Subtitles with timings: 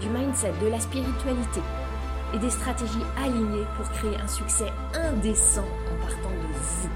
[0.00, 1.60] du mindset, de la spiritualité
[2.34, 6.88] et des stratégies alignées pour créer un succès indécent en partant de vous.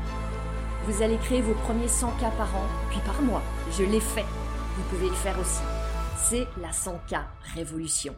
[0.86, 3.42] Vous allez créer vos premiers 100 k par an, puis par mois.
[3.78, 4.24] Je l'ai fait.
[4.76, 5.62] Vous pouvez le faire aussi.
[6.28, 7.22] C'est la 100K
[7.54, 8.16] Révolution.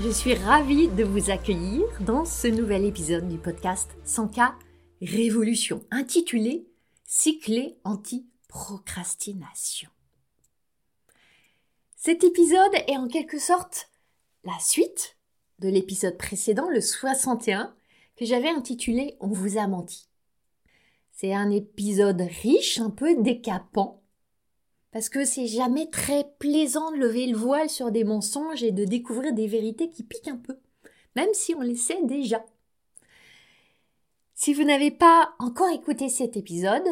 [0.00, 4.52] Je suis ravie de vous accueillir dans ce nouvel épisode du podcast 100K
[5.02, 6.66] Révolution, intitulé
[7.04, 9.90] Cyclé anti-procrastination.
[12.04, 13.88] Cet épisode est en quelque sorte
[14.42, 15.16] la suite
[15.60, 17.72] de l'épisode précédent, le 61,
[18.16, 20.08] que j'avais intitulé On vous a menti.
[21.12, 24.02] C'est un épisode riche, un peu décapant,
[24.90, 28.84] parce que c'est jamais très plaisant de lever le voile sur des mensonges et de
[28.84, 30.58] découvrir des vérités qui piquent un peu,
[31.14, 32.44] même si on les sait déjà.
[34.34, 36.88] Si vous n'avez pas encore écouté cet épisode,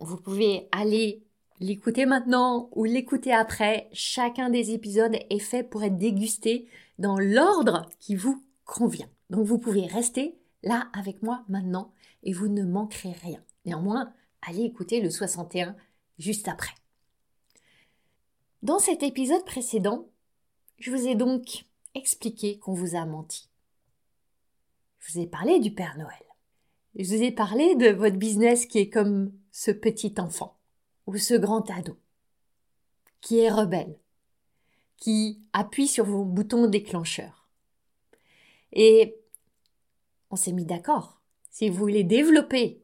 [0.00, 1.23] vous pouvez aller
[1.60, 3.88] l'écouter maintenant ou l'écouter après.
[3.92, 9.08] Chacun des épisodes est fait pour être dégusté dans l'ordre qui vous convient.
[9.30, 13.42] Donc vous pouvez rester là avec moi maintenant et vous ne manquerez rien.
[13.64, 15.76] Néanmoins, allez écouter le 61
[16.18, 16.74] juste après.
[18.62, 20.08] Dans cet épisode précédent,
[20.78, 23.48] je vous ai donc expliqué qu'on vous a menti.
[25.00, 26.16] Je vous ai parlé du Père Noël.
[26.96, 30.56] Je vous ai parlé de votre business qui est comme ce petit enfant
[31.06, 31.96] ou ce grand ado,
[33.20, 33.98] qui est rebelle,
[34.96, 37.46] qui appuie sur vos boutons déclencheurs.
[38.72, 39.16] Et
[40.30, 41.20] on s'est mis d'accord.
[41.50, 42.82] Si vous voulez développer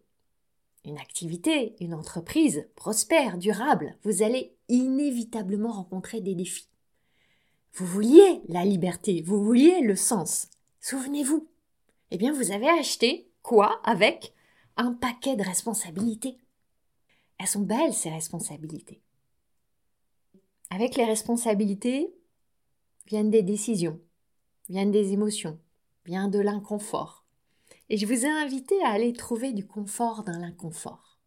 [0.84, 6.68] une activité, une entreprise prospère, durable, vous allez inévitablement rencontrer des défis.
[7.74, 10.48] Vous vouliez la liberté, vous vouliez le sens.
[10.80, 11.48] Souvenez-vous.
[12.10, 14.32] Eh bien, vous avez acheté quoi avec
[14.76, 16.38] un paquet de responsabilités.
[17.40, 19.00] Elles sont belles, ces responsabilités.
[20.68, 22.14] Avec les responsabilités
[23.06, 23.98] viennent des décisions,
[24.68, 25.58] viennent des émotions,
[26.04, 27.24] vient de l'inconfort.
[27.88, 31.18] Et je vous ai invité à aller trouver du confort dans l'inconfort.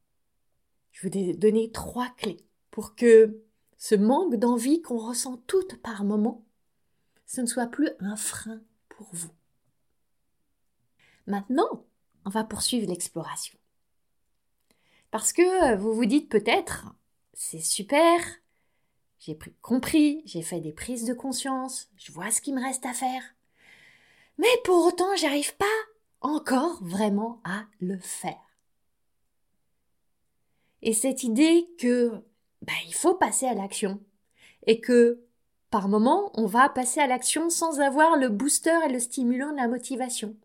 [0.91, 3.43] Je vous ai donné trois clés pour que
[3.79, 6.45] ce manque d'envie qu'on ressent toutes par moment,
[7.25, 9.33] ce ne soit plus un frein pour vous.
[11.25, 11.87] Maintenant,
[12.23, 13.57] on va poursuivre l'exploration.
[15.13, 16.87] Parce que vous vous dites peut-être,
[17.33, 18.19] c'est super,
[19.19, 22.93] j'ai compris, j'ai fait des prises de conscience, je vois ce qu'il me reste à
[22.93, 23.21] faire.
[24.39, 25.65] Mais pour autant, j'arrive pas
[26.21, 28.57] encore vraiment à le faire.
[30.81, 32.09] Et cette idée que
[32.63, 34.01] bah, il faut passer à l'action
[34.65, 35.21] et que
[35.69, 39.57] par moment on va passer à l'action sans avoir le booster et le stimulant de
[39.57, 40.35] la motivation.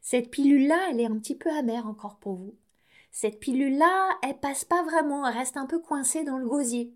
[0.00, 2.56] Cette pilule-là, elle est un petit peu amère encore pour vous.
[3.12, 6.94] Cette pilule-là, elle passe pas vraiment, elle reste un peu coincée dans le gosier.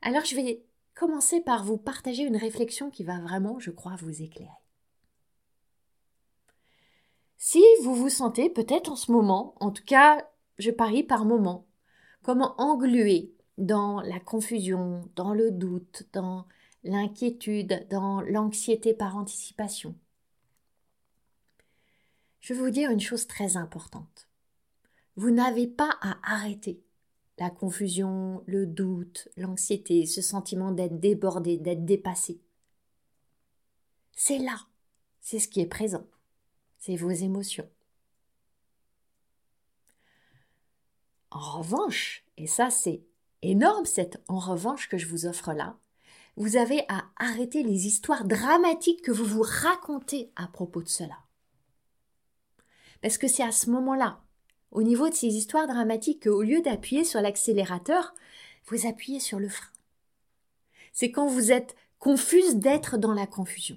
[0.00, 4.22] Alors je vais commencer par vous partager une réflexion qui va vraiment, je crois, vous
[4.22, 4.48] éclairer.
[7.36, 10.24] Si vous vous sentez peut-être en ce moment, en tout cas,
[10.58, 11.66] je parie par moment,
[12.22, 16.46] comme englué dans la confusion, dans le doute, dans
[16.84, 19.96] l'inquiétude, dans l'anxiété par anticipation,
[22.42, 24.28] je vais vous dire une chose très importante.
[25.16, 26.82] Vous n'avez pas à arrêter
[27.38, 32.40] la confusion, le doute, l'anxiété, ce sentiment d'être débordé, d'être dépassé.
[34.12, 34.60] C'est là,
[35.20, 36.06] c'est ce qui est présent,
[36.78, 37.68] c'est vos émotions.
[41.30, 43.02] En revanche, et ça c'est
[43.40, 45.78] énorme cette en revanche que je vous offre là,
[46.36, 51.21] vous avez à arrêter les histoires dramatiques que vous vous racontez à propos de cela.
[53.02, 54.20] Parce que c'est à ce moment-là,
[54.70, 58.14] au niveau de ces histoires dramatiques, qu'au lieu d'appuyer sur l'accélérateur,
[58.66, 59.68] vous appuyez sur le frein.
[60.92, 63.76] C'est quand vous êtes confuse d'être dans la confusion.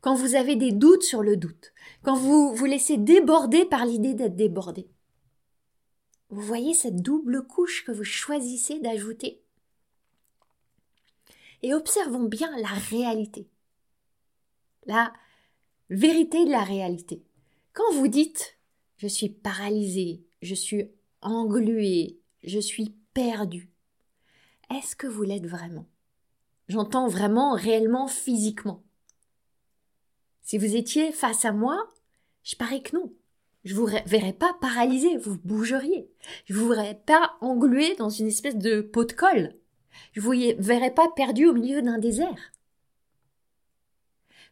[0.00, 1.72] Quand vous avez des doutes sur le doute.
[2.02, 4.88] Quand vous vous laissez déborder par l'idée d'être débordé.
[6.30, 9.42] Vous voyez cette double couche que vous choisissez d'ajouter?
[11.62, 13.48] Et observons bien la réalité.
[14.86, 15.12] La
[15.90, 17.24] vérité de la réalité.
[17.78, 18.58] Quand vous dites
[18.96, 20.90] je suis paralysé, je suis
[21.22, 23.70] englué, je suis perdu,
[24.68, 25.86] est-ce que vous l'êtes vraiment?
[26.66, 28.82] J'entends vraiment, réellement, physiquement.
[30.42, 31.88] Si vous étiez face à moi,
[32.42, 33.12] je parie que non.
[33.62, 36.10] Je vous verrais pas paralysé, vous bougeriez.
[36.46, 39.54] Je vous verrais pas englué dans une espèce de pot de colle.
[40.14, 42.52] Je vous verrais pas perdu au milieu d'un désert.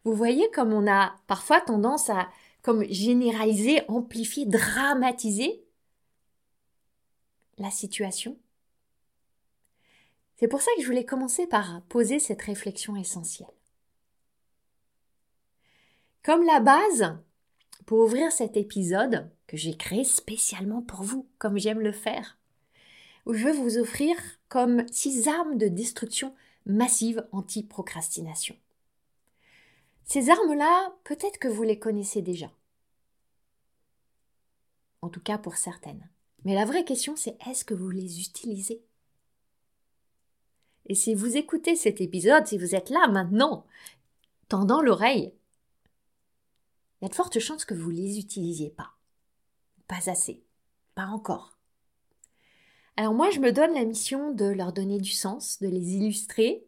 [0.05, 2.29] Vous voyez comme on a parfois tendance à
[2.67, 5.65] comme généraliser, amplifier, dramatiser
[7.59, 8.37] la situation.
[10.35, 13.47] C'est pour ça que je voulais commencer par poser cette réflexion essentielle.
[16.25, 17.17] Comme la base,
[17.87, 22.37] pour ouvrir cet épisode que j'ai créé spécialement pour vous, comme j'aime le faire,
[23.27, 24.17] où je veux vous offrir
[24.49, 26.35] comme six armes de destruction
[26.67, 28.57] massive anti-procrastination.
[30.05, 32.51] Ces armes-là, peut-être que vous les connaissez déjà.
[35.07, 36.11] En tout cas pour certaines.
[36.45, 38.83] Mais la vraie question, c'est est-ce que vous les utilisez?
[40.87, 43.69] Et si vous écoutez cet épisode, si vous êtes là maintenant,
[44.49, 45.33] tendant l'oreille,
[47.01, 48.97] il y a de fortes chances que vous ne les utilisiez pas.
[49.87, 50.43] Pas assez.
[50.97, 51.57] Pas encore.
[52.97, 56.67] Alors moi, je me donne la mission de leur donner du sens, de les illustrer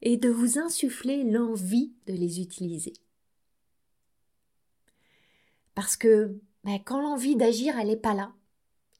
[0.00, 2.92] et de vous insuffler l'envie de les utiliser.
[5.74, 8.32] Parce que ben, quand l'envie d'agir, elle n'est pas là,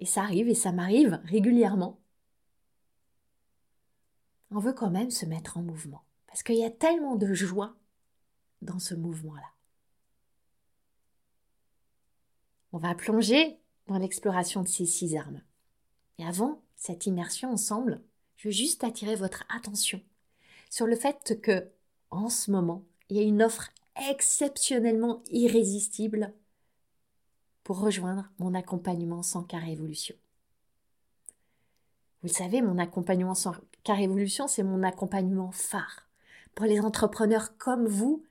[0.00, 2.00] et ça arrive et ça m'arrive régulièrement,
[4.50, 6.02] on veut quand même se mettre en mouvement.
[6.26, 7.76] Parce qu'il y a tellement de joie
[8.62, 9.52] dans ce mouvement-là.
[12.72, 13.58] On va plonger
[13.88, 15.42] dans l'exploration de ces six armes.
[16.18, 18.02] Et avant cette immersion ensemble,
[18.36, 20.00] je veux juste attirer votre attention
[20.70, 21.68] sur le fait que,
[22.10, 23.70] en ce moment, il y a une offre
[24.08, 26.32] exceptionnellement irrésistible
[27.78, 30.16] rejoindre mon accompagnement sans car révolution.
[32.22, 36.08] Vous le savez, mon accompagnement sans car révolution, c'est mon accompagnement phare
[36.54, 38.24] pour les entrepreneurs comme vous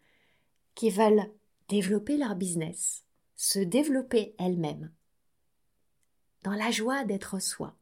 [0.75, 1.29] qui veulent
[1.67, 3.03] développer leur business,
[3.35, 4.91] se développer elles-mêmes,
[6.43, 7.75] dans la joie d'être soi,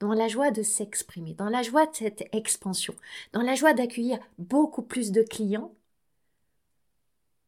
[0.00, 2.94] dans la joie de s'exprimer, dans la joie de cette expansion,
[3.32, 5.74] dans la joie d'accueillir beaucoup plus de clients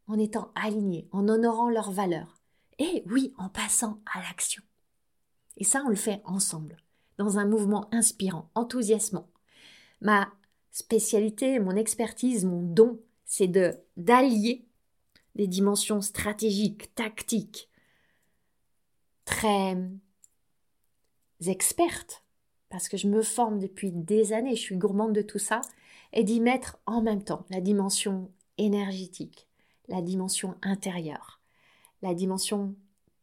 [0.06, 2.39] en étant alignés, en honorant leurs valeurs,
[2.80, 4.62] et oui, en passant à l'action.
[5.56, 6.76] Et ça, on le fait ensemble,
[7.18, 9.28] dans un mouvement inspirant, enthousiasmant.
[10.00, 10.28] Ma
[10.72, 14.66] spécialité, mon expertise, mon don, c'est de d'allier
[15.36, 17.68] des dimensions stratégiques, tactiques,
[19.24, 19.76] très
[21.46, 22.24] expertes
[22.70, 25.60] parce que je me forme depuis des années, je suis gourmande de tout ça,
[26.12, 29.48] et d'y mettre en même temps la dimension énergétique,
[29.88, 31.39] la dimension intérieure,
[32.02, 32.74] la dimension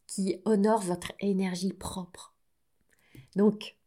[0.07, 2.33] qui honore votre énergie propre.
[3.35, 3.77] Donc,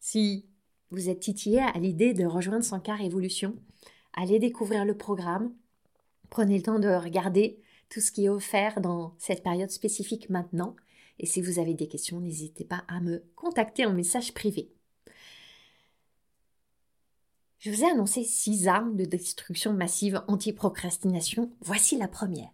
[0.00, 0.46] si
[0.90, 3.56] vous êtes titillé à l'idée de rejoindre Sankar Évolution,
[4.12, 5.52] allez découvrir le programme,
[6.30, 10.76] prenez le temps de regarder tout ce qui est offert dans cette période spécifique maintenant,
[11.18, 14.72] et si vous avez des questions, n'hésitez pas à me contacter en message privé.
[17.58, 21.52] Je vous ai annoncé six armes de destruction massive anti-procrastination.
[21.60, 22.50] Voici la première.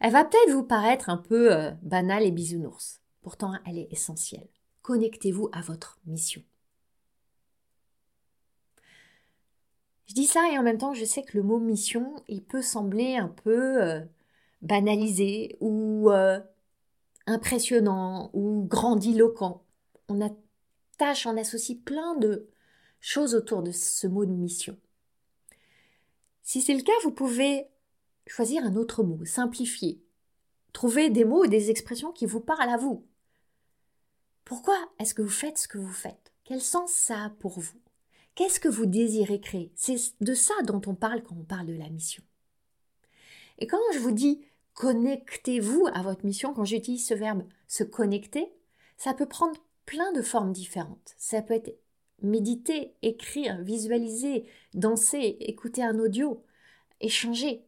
[0.00, 3.00] Elle va peut-être vous paraître un peu euh, banale et bisounours.
[3.22, 4.48] Pourtant, elle est essentielle.
[4.82, 6.42] Connectez-vous à votre mission.
[10.06, 12.62] Je dis ça et en même temps, je sais que le mot mission, il peut
[12.62, 14.00] sembler un peu euh,
[14.62, 16.40] banalisé ou euh,
[17.26, 19.62] impressionnant ou grandiloquent.
[20.08, 22.48] On attache, on associe plein de
[23.00, 24.78] choses autour de ce mot de mission.
[26.42, 27.66] Si c'est le cas, vous pouvez
[28.28, 30.02] choisir un autre mot, simplifier.
[30.72, 33.04] Trouver des mots et des expressions qui vous parlent à vous.
[34.44, 36.32] Pourquoi est-ce que vous faites ce que vous faites?
[36.44, 37.80] Quel sens ça a pour vous?
[38.34, 39.72] Qu'est-ce que vous désirez créer?
[39.74, 42.22] C'est de ça dont on parle quand on parle de la mission.
[43.58, 44.40] Et quand je vous dis
[44.74, 48.52] connectez-vous à votre mission, quand j'utilise ce verbe se connecter,
[48.96, 51.14] ça peut prendre plein de formes différentes.
[51.16, 51.80] Ça peut être
[52.22, 56.44] méditer, écrire, visualiser, danser, écouter un audio,
[57.00, 57.64] échanger.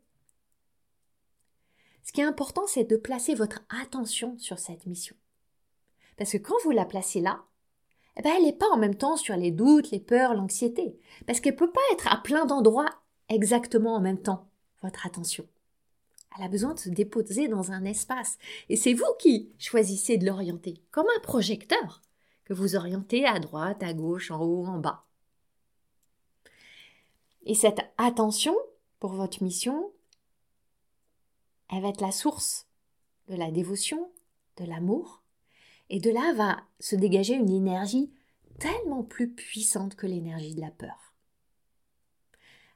[2.04, 5.16] Ce qui est important, c'est de placer votre attention sur cette mission.
[6.16, 7.44] Parce que quand vous la placez là,
[8.16, 10.98] eh ben, elle n'est pas en même temps sur les doutes, les peurs, l'anxiété.
[11.26, 12.90] Parce qu'elle ne peut pas être à plein d'endroits
[13.28, 14.48] exactement en même temps,
[14.82, 15.46] votre attention.
[16.36, 18.38] Elle a besoin de se déposer dans un espace.
[18.68, 22.02] Et c'est vous qui choisissez de l'orienter, comme un projecteur,
[22.44, 25.04] que vous orientez à droite, à gauche, en haut, en bas.
[27.44, 28.56] Et cette attention
[28.98, 29.90] pour votre mission,
[31.70, 32.66] elle va être la source
[33.28, 34.10] de la dévotion,
[34.56, 35.22] de l'amour,
[35.88, 38.10] et de là va se dégager une énergie
[38.58, 41.14] tellement plus puissante que l'énergie de la peur.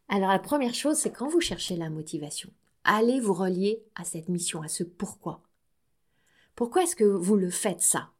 [0.08, 2.50] Alors la première chose, c'est quand vous cherchez la motivation,
[2.84, 5.42] allez vous relier à cette mission, à ce pourquoi.
[6.54, 8.12] Pourquoi est-ce que vous le faites ça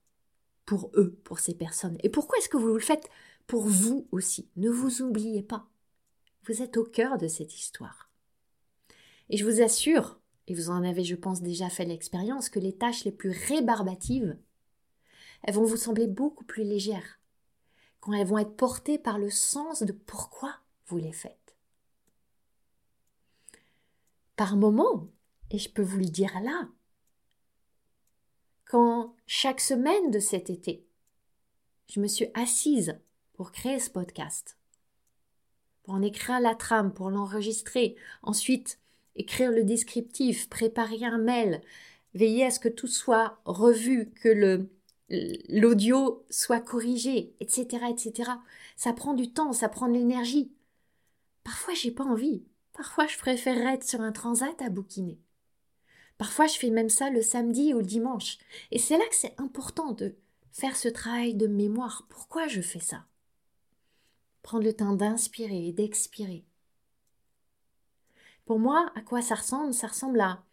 [0.67, 1.99] Pour eux, pour ces personnes?
[2.03, 3.09] Et pourquoi est-ce que vous le faites
[3.47, 4.49] pour vous aussi?
[4.57, 5.69] Ne vous oubliez pas.
[6.45, 8.11] Vous êtes au cœur de cette histoire.
[9.31, 12.77] Et je vous assure, et vous en avez, je pense, déjà fait l'expérience, que les
[12.77, 14.37] tâches les plus rébarbatives,
[15.43, 17.21] elles vont vous sembler beaucoup plus légères
[18.01, 20.55] quand elles vont être portées par le sens de pourquoi
[20.87, 21.57] vous les faites.
[24.37, 25.09] Par moments,
[25.51, 26.69] et je peux vous le dire là,
[28.67, 30.87] quand chaque semaine de cet été,
[31.89, 33.01] je me suis assise
[33.33, 34.59] pour créer ce podcast,
[35.83, 38.81] pour en écrire la trame, pour l'enregistrer, ensuite
[39.17, 41.61] écrire le descriptif, préparer un mail,
[42.15, 44.69] veiller à ce que tout soit revu, que le
[45.49, 48.31] l'audio soit corrigé, etc., etc.
[48.77, 50.51] Ça prend du temps, ça prend de l'énergie.
[51.43, 52.43] Parfois, j'ai pas envie.
[52.73, 55.19] Parfois, je préférerais être sur un transat à bouquiner.
[56.19, 58.39] Parfois, je fais même ça le samedi ou le dimanche.
[58.71, 60.15] Et c'est là que c'est important de
[60.53, 62.07] faire ce travail de mémoire.
[62.09, 63.05] Pourquoi je fais ça?
[64.43, 66.45] Prendre le temps d'inspirer et d'expirer.
[68.45, 69.73] Pour moi, à quoi ça ressemble?
[69.73, 70.45] Ça ressemble à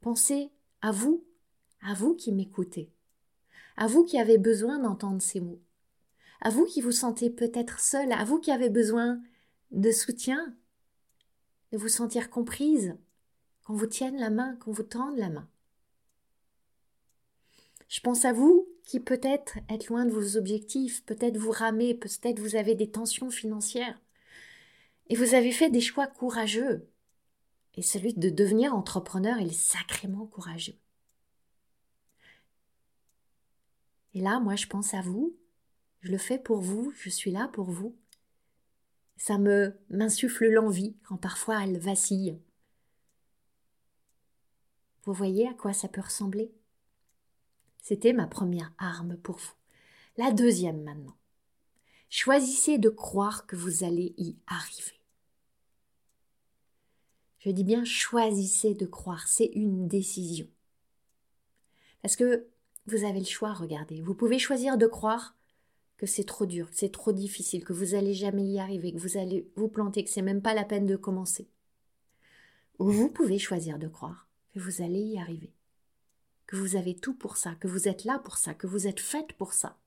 [0.00, 0.50] penser
[0.82, 1.24] à vous,
[1.80, 2.90] à vous qui m'écoutez,
[3.76, 5.60] à vous qui avez besoin d'entendre ces mots,
[6.40, 9.20] à vous qui vous sentez peut-être seul, à vous qui avez besoin
[9.70, 10.56] de soutien,
[11.72, 12.96] de vous sentir comprise,
[13.64, 15.48] qu'on vous tienne la main, qu'on vous tende la main.
[17.88, 22.38] Je pense à vous qui peut-être êtes loin de vos objectifs, peut-être vous ramez, peut-être
[22.38, 24.00] vous avez des tensions financières,
[25.08, 26.88] et vous avez fait des choix courageux,
[27.76, 30.76] et celui de devenir entrepreneur, il est sacrément courageux.
[34.14, 35.36] Et là, moi, je pense à vous,
[36.00, 37.94] je le fais pour vous, je suis là pour vous.
[39.18, 42.38] Ça me m'insuffle l'envie quand parfois elle vacille.
[45.04, 46.52] Vous voyez à quoi ça peut ressembler?
[47.82, 49.54] C'était ma première arme pour vous.
[50.16, 51.16] La deuxième maintenant.
[52.08, 54.95] Choisissez de croire que vous allez y arriver.
[57.46, 60.48] Je dis bien choisissez de croire, c'est une décision.
[62.02, 62.48] Parce que
[62.86, 64.02] vous avez le choix, regardez.
[64.02, 65.36] Vous pouvez choisir de croire
[65.96, 68.98] que c'est trop dur, que c'est trop difficile, que vous allez jamais y arriver, que
[68.98, 71.48] vous allez vous planter, que c'est même pas la peine de commencer.
[72.80, 75.52] Ou vous pouvez choisir de croire que vous allez y arriver,
[76.48, 79.00] que vous avez tout pour ça, que vous êtes là pour ça, que vous êtes
[79.00, 79.78] faite pour ça.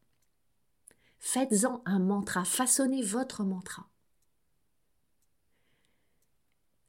[1.20, 3.90] Faites-en un mantra, façonnez votre mantra.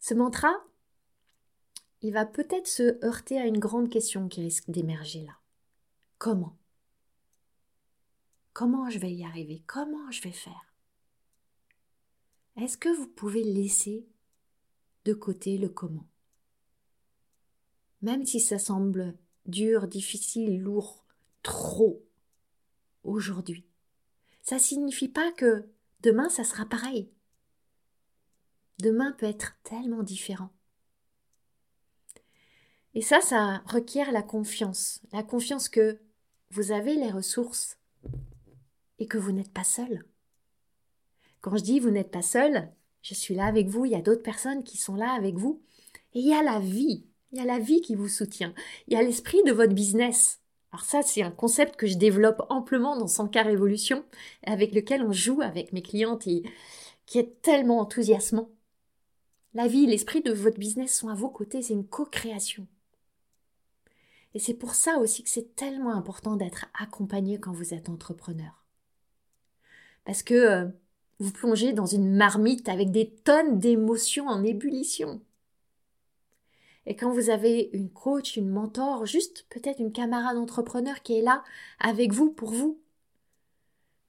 [0.00, 0.52] Ce mantra,
[2.00, 5.38] il va peut-être se heurter à une grande question qui risque d'émerger là.
[6.18, 6.56] Comment?
[8.54, 9.62] Comment je vais y arriver?
[9.66, 10.74] Comment je vais faire?
[12.56, 14.06] Est-ce que vous pouvez laisser
[15.04, 16.08] de côté le comment?
[18.00, 21.04] Même si ça semble dur, difficile, lourd,
[21.42, 22.02] trop
[23.04, 23.66] aujourd'hui.
[24.42, 25.68] Ça signifie pas que
[26.00, 27.10] demain ça sera pareil
[28.82, 30.50] demain peut être tellement différent.
[32.94, 35.98] Et ça, ça requiert la confiance, la confiance que
[36.50, 37.78] vous avez les ressources
[38.98, 40.04] et que vous n'êtes pas seul.
[41.40, 42.70] Quand je dis vous n'êtes pas seul,
[43.02, 45.62] je suis là avec vous, il y a d'autres personnes qui sont là avec vous,
[46.14, 48.52] et il y a la vie, il y a la vie qui vous soutient,
[48.88, 50.40] il y a l'esprit de votre business.
[50.72, 54.04] Alors ça, c'est un concept que je développe amplement dans 100 cas révolution,
[54.44, 56.42] avec lequel on joue avec mes clientes et
[57.06, 58.50] qui est tellement enthousiasmant.
[59.54, 62.66] La vie, l'esprit de votre business sont à vos côtés, c'est une co-création.
[64.34, 68.64] Et c'est pour ça aussi que c'est tellement important d'être accompagné quand vous êtes entrepreneur.
[70.04, 70.66] Parce que euh,
[71.18, 75.20] vous plongez dans une marmite avec des tonnes d'émotions en ébullition.
[76.86, 81.22] Et quand vous avez une coach, une mentor, juste peut-être une camarade entrepreneur qui est
[81.22, 81.44] là
[81.78, 82.80] avec vous pour vous,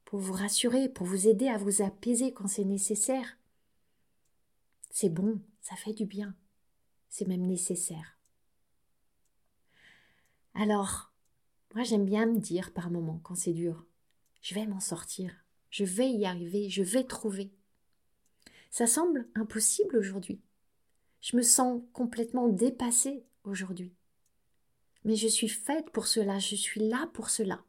[0.04, 3.36] pour vous rassurer, pour vous aider à vous apaiser quand c'est nécessaire,
[4.92, 6.36] c'est bon, ça fait du bien.
[7.08, 8.18] C'est même nécessaire.
[10.54, 11.12] Alors,
[11.74, 13.86] moi j'aime bien me dire par moments, quand c'est dur,
[14.42, 15.34] je vais m'en sortir,
[15.70, 17.50] je vais y arriver, je vais trouver.
[18.70, 20.42] Ça semble impossible aujourd'hui.
[21.22, 23.94] Je me sens complètement dépassée aujourd'hui.
[25.04, 27.64] Mais je suis faite pour cela, je suis là pour cela.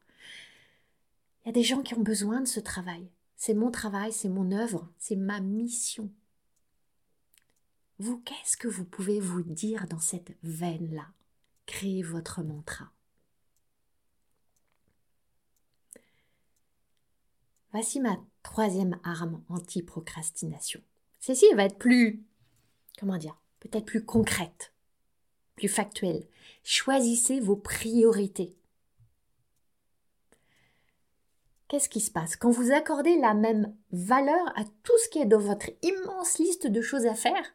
[1.44, 3.10] Il y a des gens qui ont besoin de ce travail.
[3.38, 6.12] C'est mon travail, c'est mon œuvre, c'est ma mission.
[8.25, 11.07] Qu'est-ce que vous pouvez vous dire dans cette veine-là?
[11.65, 12.91] Créez votre mantra.
[17.72, 20.81] Voici ma troisième arme anti-procrastination.
[21.19, 22.22] Celle-ci va être plus,
[23.00, 24.74] comment dire, peut-être plus concrète,
[25.55, 26.27] plus factuelle.
[26.63, 28.55] Choisissez vos priorités.
[31.69, 32.36] Qu'est-ce qui se passe?
[32.36, 36.67] Quand vous accordez la même valeur à tout ce qui est dans votre immense liste
[36.67, 37.53] de choses à faire,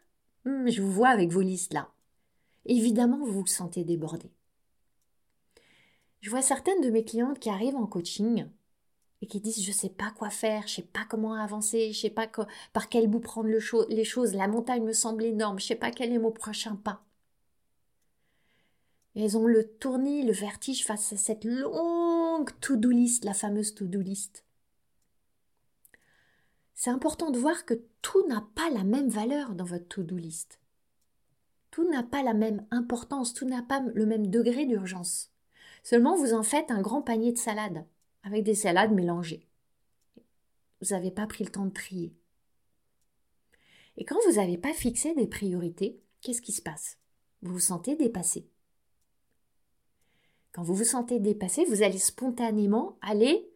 [0.49, 1.91] hmm, je vous vois avec vos listes là,
[2.65, 4.31] évidemment vous vous sentez débordé.
[6.21, 8.47] Je vois certaines de mes clientes qui arrivent en coaching
[9.23, 12.11] et qui disent je sais pas quoi faire, je sais pas comment avancer, je sais
[12.11, 12.29] pas
[12.73, 16.13] par quel bout prendre les choses, la montagne me semble énorme, je sais pas quel
[16.13, 17.05] est mon prochain pas.
[19.15, 23.75] Et elles ont le tournis, le vertige face à cette longue to-do list, la fameuse
[23.75, 24.45] to-do list.
[26.79, 30.61] C'est important de voir que tout n'a pas la même valeur dans votre to-do list.
[31.73, 35.33] Tout n'a pas la même importance, tout n'a pas le même degré d'urgence.
[35.83, 37.85] Seulement, vous en faites un grand panier de salade,
[38.23, 39.45] avec des salades mélangées.
[40.81, 42.15] Vous n'avez pas pris le temps de trier.
[43.97, 46.97] Et quand vous n'avez pas fixé des priorités, qu'est-ce qui se passe?
[47.43, 48.47] Vous vous sentez dépassé.
[50.53, 53.48] Quand vous vous sentez dépassé, vous allez spontanément aller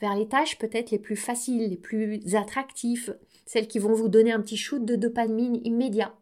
[0.00, 4.32] vers les tâches peut-être les plus faciles, les plus attractives, celles qui vont vous donner
[4.32, 6.14] un petit shoot de dopamine immédiat.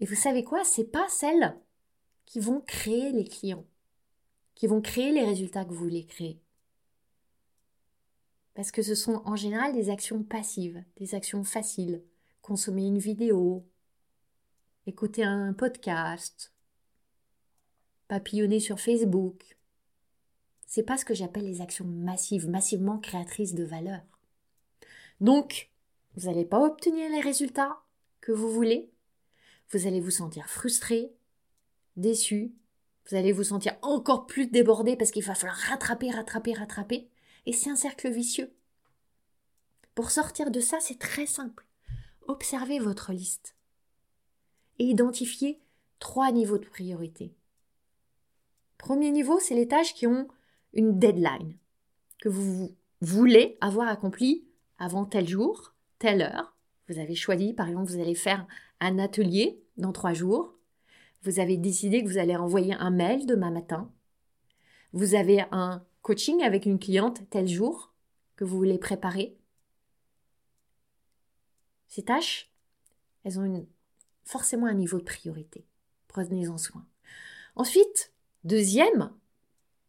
[0.00, 0.64] Et vous savez quoi?
[0.64, 1.56] C'est pas celles
[2.26, 3.64] qui vont créer les clients
[4.54, 6.40] qui vont créer les résultats que vous voulez créer.
[8.54, 12.02] Parce que ce sont en général des actions passives, des actions faciles.
[12.40, 13.66] Consommer une vidéo,
[14.86, 16.52] écouter un podcast,
[18.06, 19.56] papillonner sur Facebook.
[20.74, 24.00] C'est pas ce que j'appelle les actions massives, massivement créatrices de valeur.
[25.20, 25.70] Donc,
[26.16, 27.84] vous n'allez pas obtenir les résultats
[28.20, 28.90] que vous voulez.
[29.70, 31.14] Vous allez vous sentir frustré,
[31.94, 32.56] déçu,
[33.08, 37.08] vous allez vous sentir encore plus débordé parce qu'il va falloir rattraper, rattraper, rattraper.
[37.46, 38.52] Et c'est un cercle vicieux.
[39.94, 41.68] Pour sortir de ça, c'est très simple.
[42.26, 43.54] Observez votre liste
[44.80, 45.60] et identifiez
[46.00, 47.32] trois niveaux de priorité.
[48.76, 50.26] Premier niveau, c'est les tâches qui ont
[50.74, 51.56] une deadline,
[52.20, 54.46] que vous voulez avoir accompli
[54.78, 56.56] avant tel jour, telle heure.
[56.88, 58.46] Vous avez choisi, par exemple, vous allez faire
[58.80, 60.54] un atelier dans trois jours.
[61.22, 63.90] Vous avez décidé que vous allez envoyer un mail demain matin.
[64.92, 67.94] Vous avez un coaching avec une cliente tel jour
[68.36, 69.36] que vous voulez préparer.
[71.88, 72.50] Ces tâches,
[73.22, 73.66] elles ont
[74.24, 75.66] forcément un niveau de priorité.
[76.08, 76.86] Prenez-en soin.
[77.56, 79.12] Ensuite, deuxième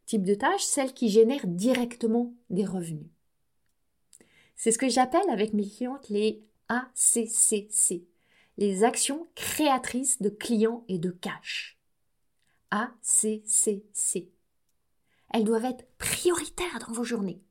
[0.06, 3.08] type de tâche, celle qui génère directement des revenus.
[4.56, 8.06] C'est ce que j'appelle avec mes clientes les ACCC
[8.58, 11.78] les actions créatrices de clients et de cash.
[12.72, 14.30] ACCC.
[15.34, 17.42] Elles doivent être prioritaires dans vos journées.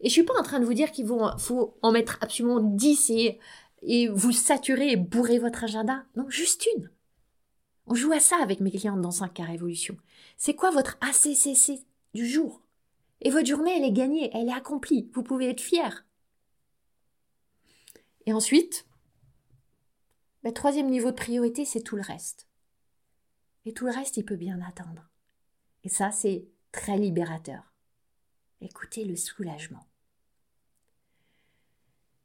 [0.00, 3.10] Et je suis pas en train de vous dire qu'il faut en mettre absolument 10
[3.10, 3.38] et,
[3.82, 6.04] et vous saturer et bourrer votre agenda.
[6.16, 6.90] Non, juste une.
[7.86, 9.96] On joue à ça avec mes clientes dans 5 cas révolution.
[10.36, 12.62] C'est quoi votre ACCC du jour?
[13.20, 15.10] Et votre journée, elle est gagnée, elle est accomplie.
[15.12, 16.04] Vous pouvez être fier.
[18.26, 18.86] Et ensuite,
[20.42, 22.48] le troisième niveau de priorité, c'est tout le reste.
[23.66, 25.08] Et tout le reste, il peut bien attendre.
[25.84, 27.72] Et ça, c'est très libérateur.
[28.60, 29.86] Écoutez le soulagement.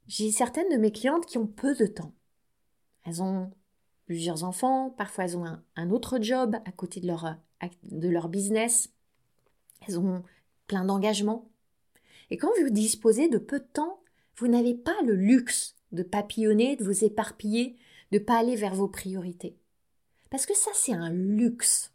[0.07, 2.13] J'ai certaines de mes clientes qui ont peu de temps.
[3.03, 3.51] Elles ont
[4.09, 5.45] plusieurs enfants, parfois elles ont
[5.75, 7.35] un, autre job à côté de leur,
[7.83, 8.89] de leur business.
[9.87, 10.23] Elles ont
[10.65, 11.47] plein d'engagements.
[12.31, 14.01] Et quand vous disposez de peu de temps,
[14.37, 17.77] vous n'avez pas le luxe de papillonner, de vous éparpiller,
[18.11, 19.59] de ne pas aller vers vos priorités.
[20.31, 21.93] Parce que ça, c'est un luxe.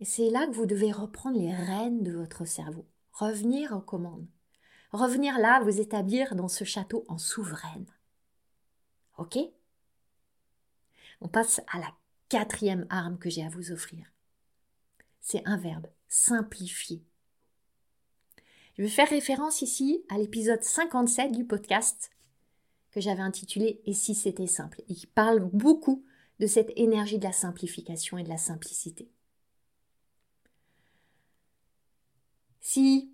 [0.00, 4.26] Et c'est là que vous devez reprendre les rênes de votre cerveau, revenir aux commandes,
[4.92, 7.86] revenir là, vous établir dans ce château en souveraine.
[9.18, 9.38] Ok?
[11.20, 11.92] On passe à la
[12.28, 14.06] quatrième arme que j'ai à vous offrir.
[15.20, 17.02] C'est un verbe, simplifier.
[18.76, 22.10] Je vais faire référence ici à l'épisode 57 du podcast
[22.90, 24.82] que j'avais intitulé Et si c'était simple?
[24.88, 26.04] et qui parle beaucoup
[26.40, 29.08] de cette énergie de la simplification et de la simplicité.
[32.60, 33.12] Si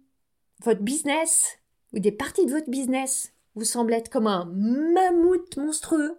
[0.61, 1.59] votre business
[1.93, 6.19] ou des parties de votre business vous semblent être comme un mammouth monstrueux,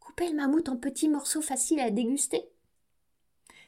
[0.00, 2.48] coupez le mammouth en petits morceaux faciles à déguster.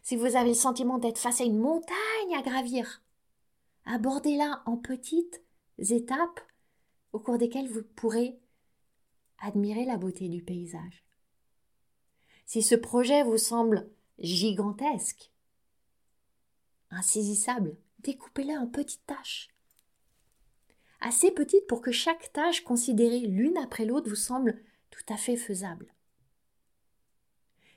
[0.03, 3.03] Si vous avez le sentiment d'être face à une montagne à gravir,
[3.87, 5.43] abordez-la en petites
[5.79, 6.41] étapes
[7.13, 8.39] au cours desquelles vous pourrez
[9.39, 11.05] admirer la beauté du paysage.
[12.47, 15.31] Si ce projet vous semble gigantesque,
[16.91, 19.54] insaisissable, découpez-la en petites tâches.
[21.07, 24.59] Assez petites pour que chaque tâche considérée l'une après l'autre vous semble
[24.91, 25.95] tout à fait faisable.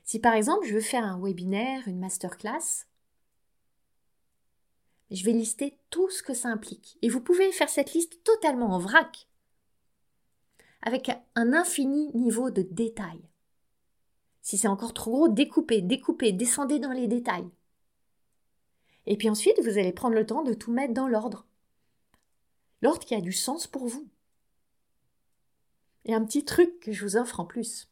[0.02, 2.86] Si par exemple je veux faire un webinaire, une masterclass,
[5.10, 6.96] je vais lister tout ce que ça implique.
[7.02, 9.28] Et vous pouvez faire cette liste totalement en vrac,
[10.80, 13.20] avec un infini niveau de détail.
[14.40, 17.50] Si c'est encore trop gros, découpez, découpez, descendez dans les détails.
[19.04, 21.47] Et puis ensuite, vous allez prendre le temps de tout mettre dans l'ordre.
[22.82, 24.08] L'ordre qui a du sens pour vous.
[26.04, 27.90] Et un petit truc que je vous offre en plus.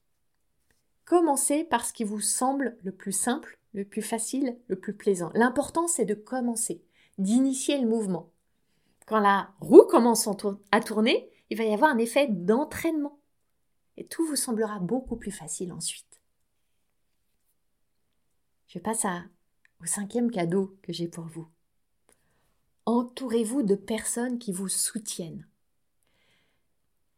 [1.05, 5.31] Commencez par ce qui vous semble le plus simple, le plus facile, le plus plaisant.
[5.35, 6.83] L'important, c'est de commencer,
[7.19, 8.33] d'initier le mouvement.
[9.07, 10.29] Quand la roue commence
[10.73, 13.21] à tourner, il va y avoir un effet d'entraînement.
[13.97, 16.21] Et tout vous semblera beaucoup plus facile ensuite.
[18.67, 19.07] Je passe
[19.81, 21.47] au cinquième cadeau que j'ai pour vous.
[22.87, 25.47] Entourez-vous de personnes qui vous soutiennent.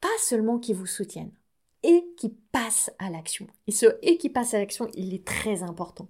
[0.01, 1.35] Pas seulement qui vous soutiennent,
[1.83, 3.47] et qui passe à l'action.
[3.67, 6.09] Et ce et qui passe à l'action, il est très important.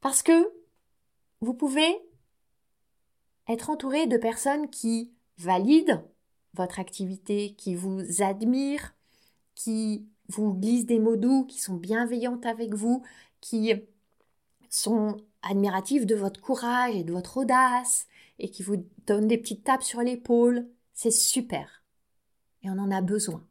[0.00, 0.52] Parce que
[1.40, 2.00] vous pouvez
[3.48, 6.02] être entouré de personnes qui valident
[6.54, 8.94] votre activité, qui vous admirent,
[9.54, 13.02] qui vous glissent des mots doux, qui sont bienveillantes avec vous,
[13.40, 13.72] qui
[14.68, 18.06] sont admiratifs de votre courage et de votre audace,
[18.38, 20.68] et qui vous donnent des petites tapes sur l'épaule.
[20.94, 21.84] C'est super.
[22.62, 23.46] Et on en a besoin.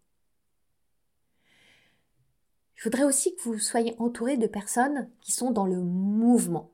[2.76, 6.72] Je voudrais aussi que vous soyez entouré de personnes qui sont dans le mouvement,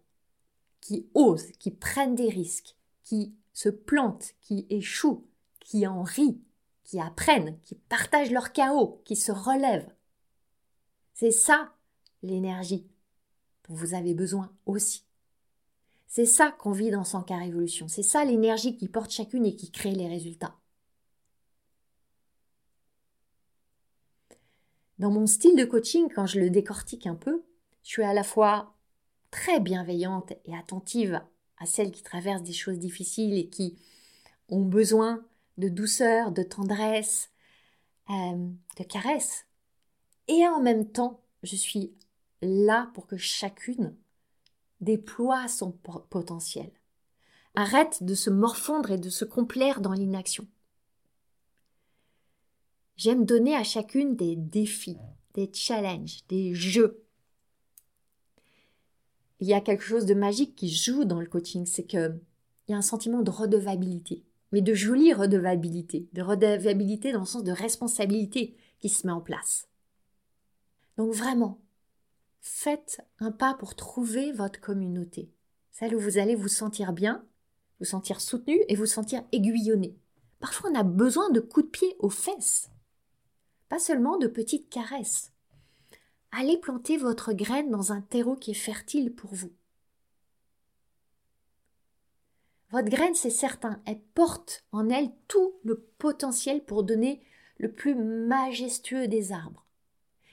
[0.80, 5.28] qui osent, qui prennent des risques, qui se plantent, qui échouent,
[5.60, 6.42] qui en rient,
[6.84, 9.94] qui apprennent, qui partagent leur chaos, qui se relèvent.
[11.14, 11.74] C'est ça
[12.24, 12.88] l'énergie
[13.68, 15.07] dont vous avez besoin aussi.
[16.08, 17.88] C'est ça qu'on vit dans son cas Révolution.
[17.88, 20.56] C'est ça l'énergie qui porte chacune et qui crée les résultats.
[25.00, 27.44] Dans mon style de coaching, quand je le décortique un peu,
[27.84, 28.74] je suis à la fois
[29.30, 31.22] très bienveillante et attentive
[31.58, 33.78] à celles qui traversent des choses difficiles et qui
[34.50, 35.24] ont besoin
[35.58, 37.30] de douceur, de tendresse,
[38.10, 39.46] euh, de caresse.
[40.28, 41.94] Et en même temps, je suis
[42.42, 43.96] là pour que chacune
[44.82, 46.72] déploie son potentiel.
[47.56, 50.48] Arrête de se morfondre et de se complaire dans l'inaction.
[52.96, 54.98] J'aime donner à chacune des défis,
[55.34, 57.04] des challenges, des jeux.
[59.40, 62.20] Il y a quelque chose de magique qui joue dans le coaching, c'est que
[62.68, 67.26] il y a un sentiment de redevabilité, mais de jolie redevabilité, de redevabilité dans le
[67.26, 69.68] sens de responsabilité qui se met en place.
[70.98, 71.60] Donc vraiment,
[72.48, 75.32] faites un pas pour trouver votre communauté,
[75.72, 77.26] celle où vous allez vous sentir bien,
[77.80, 79.98] vous sentir soutenu et vous sentir aiguillonné.
[80.40, 82.70] Parfois, on a besoin de coups de pied aux fesses
[83.70, 85.32] pas seulement de petites caresses.
[86.32, 89.52] Allez planter votre graine dans un terreau qui est fertile pour vous.
[92.72, 97.22] Votre graine, c'est certain, elle porte en elle tout le potentiel pour donner
[97.60, 99.66] le plus majestueux des arbres,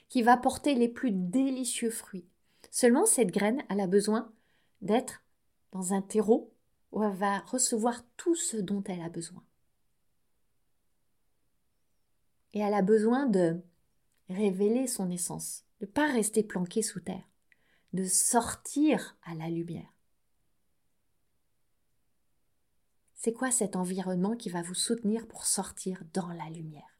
[0.09, 2.27] qui va porter les plus délicieux fruits.
[2.71, 4.31] Seulement, cette graine, elle a besoin
[4.81, 5.23] d'être
[5.71, 6.53] dans un terreau
[6.91, 9.43] où elle va recevoir tout ce dont elle a besoin
[12.55, 13.61] et elle a besoin de
[14.29, 17.29] révéler son essence, de ne pas rester planquée sous terre,
[17.93, 19.93] de sortir à la lumière.
[23.13, 26.94] C'est quoi cet environnement qui va vous soutenir pour sortir dans la lumière?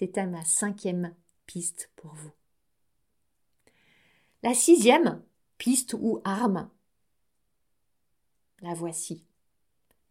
[0.00, 2.32] C'était ma cinquième piste pour vous.
[4.42, 5.22] La sixième
[5.58, 6.70] piste ou arme,
[8.62, 9.26] la voici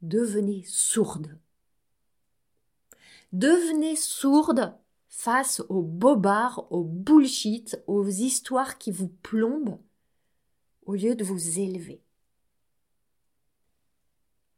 [0.04, 1.40] devenez sourde.
[3.34, 9.82] Devenez sourde face aux bobards, aux bullshit, aux histoires qui vous plombent,
[10.86, 12.04] au lieu de vous élever.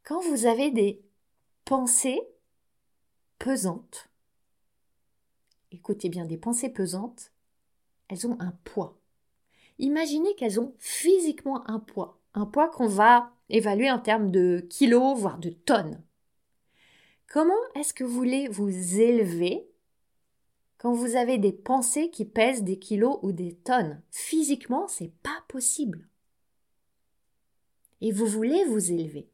[0.04, 1.02] Quand vous avez des
[1.64, 2.20] pensées
[3.38, 4.11] pesantes,
[5.72, 7.32] écoutez bien, des pensées pesantes,
[8.08, 8.98] elles ont un poids.
[9.78, 15.18] Imaginez qu'elles ont physiquement un poids, un poids qu'on va évalué en termes de kilos,
[15.18, 16.02] voire de tonnes.
[17.26, 19.66] Comment est-ce que vous voulez vous élever
[20.78, 24.02] quand vous avez des pensées qui pèsent des kilos ou des tonnes?
[24.10, 26.06] Physiquement, c'est pas possible.
[28.00, 29.30] Et vous voulez vous élever.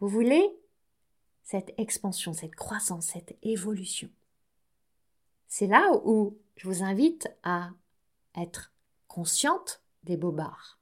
[0.00, 0.44] Vous voulez
[1.42, 4.10] cette expansion, cette croissance, cette évolution.
[5.48, 7.70] C'est là où je vous invite à
[8.36, 8.72] être
[9.08, 10.78] consciente des bobards.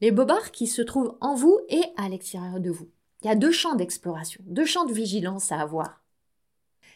[0.00, 2.88] Les bobards qui se trouvent en vous et à l'extérieur de vous.
[3.22, 6.02] Il y a deux champs d'exploration, deux champs de vigilance à avoir.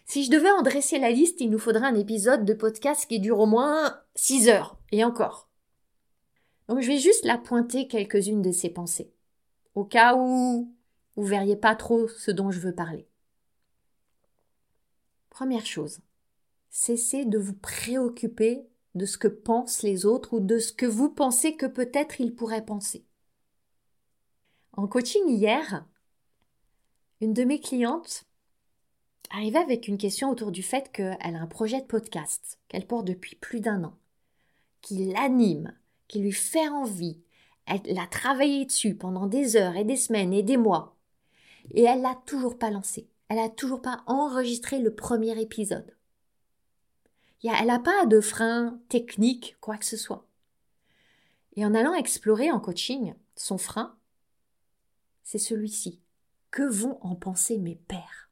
[0.04, 3.20] Si je devais en dresser la liste, il nous faudrait un épisode de podcast qui
[3.20, 5.48] dure au moins 6 heures, et encore.
[6.68, 9.12] Donc je vais juste la pointer quelques-unes de ces pensées,
[9.74, 10.72] au cas où
[11.16, 13.08] vous verriez pas trop ce dont je veux parler.
[15.30, 16.00] Première chose,
[16.70, 21.10] cessez de vous préoccuper de ce que pensent les autres ou de ce que vous
[21.10, 23.04] pensez que peut-être ils pourraient penser.
[24.72, 25.84] En coaching hier,
[27.20, 28.24] une de mes clientes
[29.30, 33.06] arrivait avec une question autour du fait qu'elle a un projet de podcast qu'elle porte
[33.06, 33.98] depuis plus d'un an,
[34.80, 35.74] qui l'anime,
[36.08, 37.20] qui lui fait envie.
[37.66, 40.96] Elle a travaillé dessus pendant des heures et des semaines et des mois.
[41.72, 43.08] Et elle l'a toujours pas lancé.
[43.28, 45.94] Elle a toujours pas enregistré le premier épisode.
[47.42, 50.26] Elle n'a pas de frein technique, quoi que ce soit.
[51.56, 53.96] Et en allant explorer en coaching, son frein,
[55.24, 56.00] c'est celui-ci.
[56.50, 58.30] Que vont en penser mes pères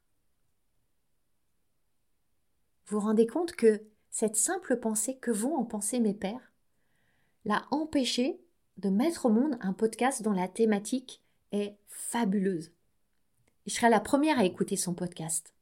[2.85, 6.51] Vous vous rendez compte que cette simple pensée que vont en penser mes pères
[7.45, 8.41] l'a empêché
[8.77, 12.71] de mettre au monde un podcast dont la thématique est fabuleuse.
[13.65, 15.53] je serai la première à écouter son podcast.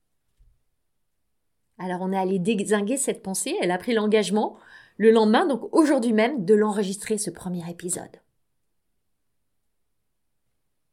[1.77, 4.57] Alors on est allé désinguer cette pensée, elle a pris l'engagement
[4.97, 8.21] le lendemain, donc aujourd'hui même, de l'enregistrer ce premier épisode.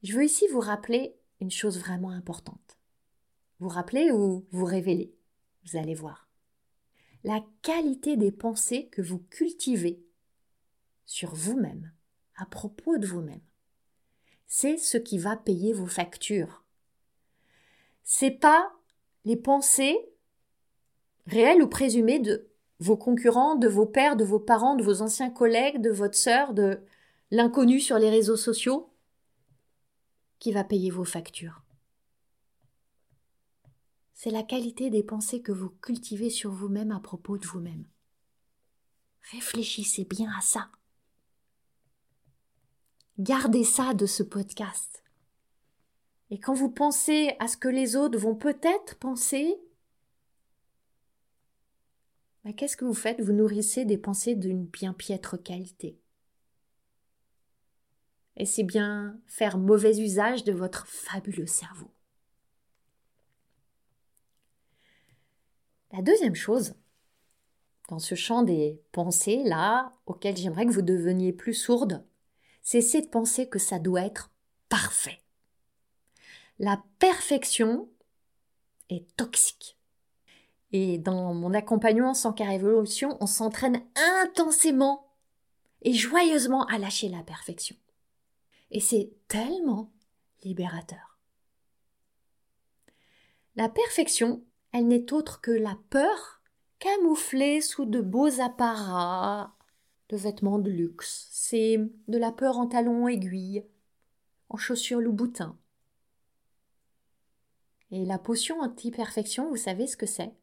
[0.02, 2.78] Je veux ici vous rappeler une chose vraiment importante.
[3.60, 5.14] Vous rappeler ou vous révéler.
[5.64, 6.28] Vous allez voir.
[7.22, 10.04] La qualité des pensées que vous cultivez
[11.06, 11.90] sur vous-même,
[12.36, 13.40] à propos de vous-même,
[14.46, 16.62] c'est ce qui va payer vos factures.
[18.02, 18.70] C'est pas
[19.24, 19.96] les pensées
[21.26, 22.48] réelles ou présumées de
[22.80, 26.54] vos concurrents, de vos pères, de vos parents, de vos anciens collègues, de votre sœur,
[26.54, 26.80] de
[27.30, 28.90] l'inconnu sur les réseaux sociaux
[30.38, 31.62] qui va payer vos factures?
[34.14, 37.84] C'est la qualité des pensées que vous cultivez sur vous-même à propos de vous-même.
[39.32, 40.68] Réfléchissez bien à ça.
[43.18, 45.04] Gardez ça de ce podcast.
[46.30, 49.56] Et quand vous pensez à ce que les autres vont peut-être penser,
[52.52, 53.20] qu'est-ce que vous faites?
[53.20, 55.98] Vous nourrissez des pensées d'une bien piètre qualité.
[58.36, 61.90] Et c'est bien faire mauvais usage de votre fabuleux cerveau.
[65.92, 66.74] La deuxième chose,
[67.88, 72.04] dans ce champ des pensées là, auquel j'aimerais que vous deveniez plus sourde,
[72.62, 74.32] c'est de penser que ça doit être
[74.68, 75.20] parfait.
[76.58, 77.88] La perfection
[78.88, 79.73] est toxique.
[80.76, 85.06] Et dans mon accompagnement sans car évolution, on s'entraîne intensément
[85.82, 87.76] et joyeusement à lâcher la perfection.
[88.72, 89.92] Et c'est tellement
[90.42, 91.20] libérateur.
[93.54, 96.42] La perfection, elle n'est autre que la peur
[96.80, 99.54] camouflée sous de beaux apparats,
[100.08, 101.28] de vêtements de luxe.
[101.30, 103.64] C'est de la peur en talons aiguilles,
[104.48, 105.56] en chaussures Louboutin.
[107.92, 110.34] Et la potion anti-perfection, vous savez ce que c'est?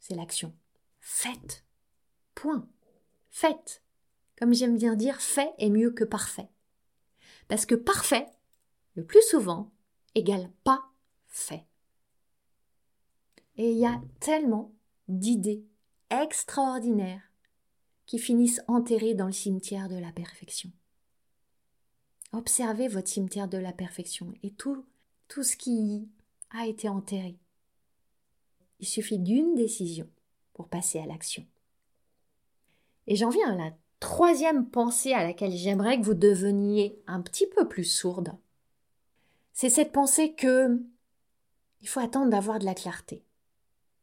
[0.00, 0.54] C'est l'action.
[1.00, 1.64] Faites.
[2.34, 2.68] Point.
[3.30, 3.82] Faites.
[4.38, 6.48] Comme j'aime bien dire, fait est mieux que parfait.
[7.48, 8.26] Parce que parfait,
[8.94, 9.72] le plus souvent,
[10.14, 10.90] égale pas
[11.26, 11.64] fait.
[13.56, 14.72] Et il y a tellement
[15.08, 15.64] d'idées
[16.10, 17.22] extraordinaires
[18.06, 20.70] qui finissent enterrées dans le cimetière de la perfection.
[22.32, 24.86] Observez votre cimetière de la perfection et tout,
[25.28, 26.08] tout ce qui
[26.50, 27.38] a été enterré.
[28.80, 30.08] Il suffit d'une décision
[30.54, 31.46] pour passer à l'action.
[33.06, 37.46] Et j'en viens à la troisième pensée à laquelle j'aimerais que vous deveniez un petit
[37.46, 38.32] peu plus sourde.
[39.52, 40.80] C'est cette pensée que
[41.80, 43.24] il faut attendre d'avoir de la clarté.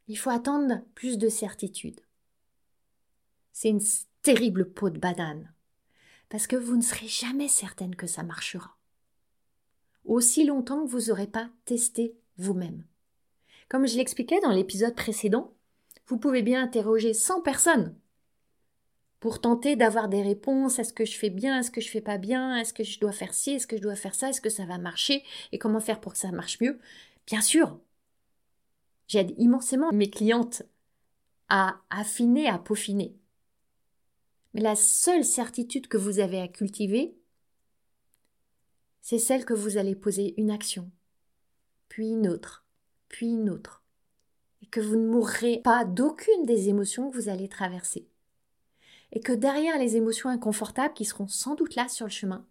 [0.08, 2.00] Il faut attendre plus de certitude.
[3.52, 3.82] C'est une
[4.22, 5.52] terrible peau de banane.
[6.28, 8.76] Parce que vous ne serez jamais certaine que ça marchera.
[10.04, 12.84] Aussi longtemps que vous n'aurez pas testé vous-même.
[13.68, 15.52] Comme je l'expliquais dans l'épisode précédent,
[16.06, 17.96] vous pouvez bien interroger 100 personnes
[19.18, 20.78] pour tenter d'avoir des réponses.
[20.78, 21.58] Est-ce que je fais bien?
[21.58, 22.56] Est-ce que je fais pas bien?
[22.56, 23.52] Est-ce que je dois faire ci?
[23.52, 24.28] Est-ce que je dois faire ça?
[24.28, 25.24] Est-ce que ça va marcher?
[25.50, 26.78] Et comment faire pour que ça marche mieux?
[27.26, 27.80] Bien sûr,
[29.08, 30.62] j'aide immensément mes clientes
[31.48, 33.16] à affiner, à peaufiner.
[34.54, 37.16] Mais la seule certitude que vous avez à cultiver,
[39.00, 40.90] c'est celle que vous allez poser une action,
[41.88, 42.65] puis une autre,
[43.08, 43.82] puis une autre,
[44.62, 48.08] et que vous ne mourrez pas d'aucune des émotions que vous allez traverser.
[49.12, 52.46] et que derrière les émotions inconfortables qui seront sans doute là sur le chemin,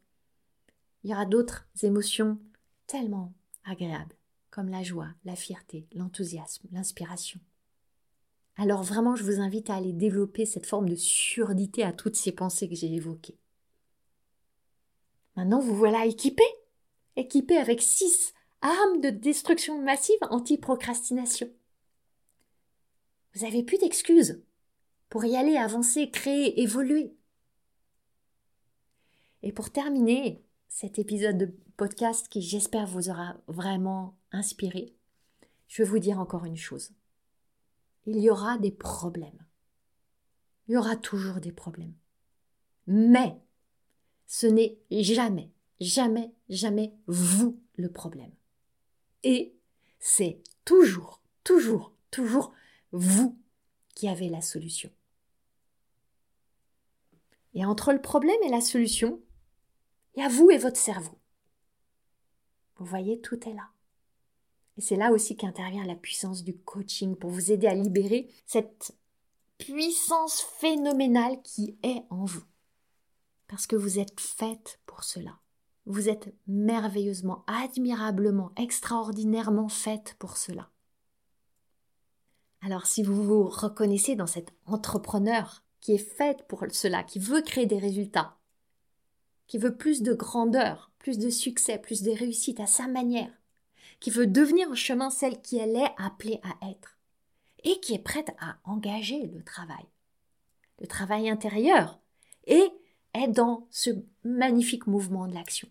[1.03, 2.39] il y aura d'autres émotions
[2.87, 3.33] tellement
[3.65, 4.15] agréables,
[4.49, 7.39] comme la joie, la fierté, l'enthousiasme, l'inspiration.
[8.57, 12.31] Alors vraiment, je vous invite à aller développer cette forme de surdité à toutes ces
[12.31, 13.37] pensées que j'ai évoquées.
[15.35, 16.45] Maintenant, vous voilà équipé,
[17.17, 21.49] équipé avec six armes de destruction massive anti-procrastination.
[23.33, 24.41] Vous n'avez plus d'excuses
[25.09, 27.15] pour y aller, avancer, créer, évoluer.
[29.43, 34.95] Et pour terminer cet épisode de podcast qui j'espère vous aura vraiment inspiré,
[35.67, 36.91] je vais vous dire encore une chose.
[38.05, 39.45] Il y aura des problèmes.
[40.67, 41.93] Il y aura toujours des problèmes.
[42.87, 43.39] Mais
[44.27, 48.31] ce n'est jamais, jamais, jamais vous le problème.
[49.25, 49.55] Et
[49.99, 52.53] c'est toujours, toujours, toujours
[52.91, 53.35] vous
[53.95, 54.91] qui avez la solution.
[57.55, 59.19] Et entre le problème et la solution,
[60.15, 61.17] il y a vous et votre cerveau.
[62.75, 63.67] Vous voyez, tout est là.
[64.77, 68.95] Et c'est là aussi qu'intervient la puissance du coaching pour vous aider à libérer cette
[69.57, 72.43] puissance phénoménale qui est en vous.
[73.47, 75.39] Parce que vous êtes faite pour cela.
[75.85, 80.69] Vous êtes merveilleusement, admirablement, extraordinairement faite pour cela.
[82.61, 87.43] Alors si vous vous reconnaissez dans cet entrepreneur qui est faite pour cela, qui veut
[87.43, 88.37] créer des résultats,
[89.45, 93.31] qui veut plus de grandeur, plus de succès, plus de réussite à sa manière,
[93.99, 96.97] qui veut devenir en chemin celle qui elle est appelée à être,
[97.63, 99.85] et qui est prête à engager le travail,
[100.79, 101.99] le travail intérieur,
[102.47, 102.67] et
[103.13, 103.91] est dans ce
[104.23, 105.69] magnifique mouvement de l'action.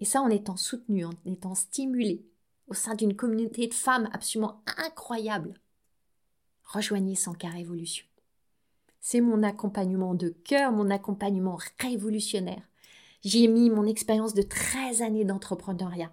[0.00, 2.24] Et ça en étant soutenu, en étant stimulé
[2.68, 5.54] au sein d'une communauté de femmes absolument incroyable.
[6.64, 8.06] Rejoignez Sankar Révolution.
[9.00, 12.62] C'est mon accompagnement de cœur, mon accompagnement révolutionnaire.
[13.22, 16.12] J'y ai mis mon expérience de 13 années d'entrepreneuriat,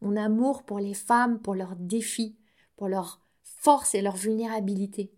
[0.00, 2.36] mon amour pour les femmes, pour leurs défis,
[2.76, 5.12] pour leur force et leur vulnérabilité,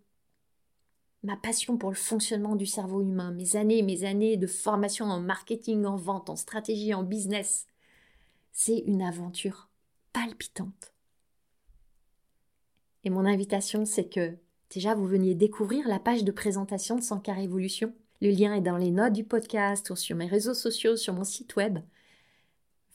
[1.23, 5.21] ma passion pour le fonctionnement du cerveau humain, mes années mes années de formation en
[5.21, 7.67] marketing, en vente, en stratégie, en business.
[8.57, 9.69] C'est une aventure
[10.13, 10.95] palpitante.
[13.03, 14.39] Et mon invitation, c'est que
[14.71, 17.93] déjà vous veniez découvrir la page de présentation de Sankar Evolution.
[18.23, 21.25] Le lien est dans les notes du podcast ou sur mes réseaux sociaux, sur mon
[21.25, 21.81] site web.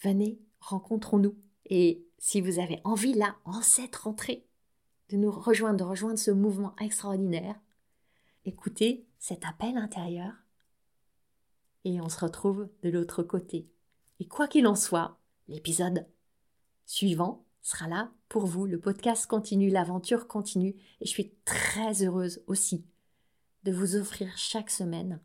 [0.02, 1.36] Venez, rencontrons-nous.
[1.66, 4.46] Et si vous avez envie, là, en cette rentrée,
[5.10, 7.60] de nous rejoindre, de rejoindre ce mouvement extraordinaire,
[8.46, 10.32] écoutez cet appel intérieur
[11.84, 13.68] et on se retrouve de l'autre côté.
[14.22, 15.19] Et quoi qu'il en soit,
[15.50, 16.06] l'épisode
[16.86, 18.66] suivant sera là pour vous.
[18.66, 22.86] Le podcast continue, l'aventure continue et je suis très heureuse aussi
[23.64, 25.20] de vous offrir chaque semaine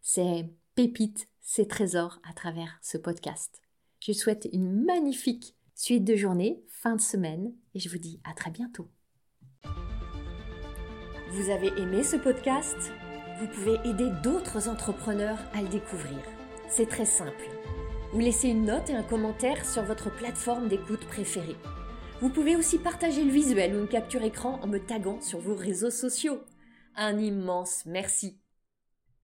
[0.00, 3.60] ces pépites, ces trésors à travers ce podcast.
[4.00, 8.32] Je souhaite une magnifique suite de journée, fin de semaine et je vous dis à
[8.32, 8.88] très bientôt.
[11.30, 12.92] Vous avez aimé ce podcast?
[13.38, 16.18] Vous pouvez aider d'autres entrepreneurs à le découvrir.
[16.68, 17.57] C'est très simple.
[18.12, 21.56] Vous laissez une note et un commentaire sur votre plateforme d'écoute préférée.
[22.22, 25.54] Vous pouvez aussi partager le visuel ou une capture écran en me taguant sur vos
[25.54, 26.40] réseaux sociaux.
[26.96, 28.38] Un immense merci.